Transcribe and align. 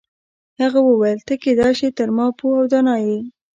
هغه 0.61 0.79
وویل 0.89 1.19
ته 1.27 1.33
کیدای 1.43 1.73
شي 1.79 1.89
تر 1.97 2.09
ما 2.17 2.27
پوه 2.37 2.55
او 2.59 2.65
دانا 2.71 2.95
یې. 3.05 3.17